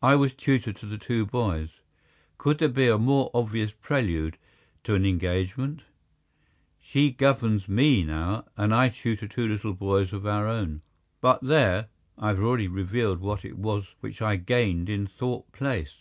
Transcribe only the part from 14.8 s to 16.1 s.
in Thorpe Place!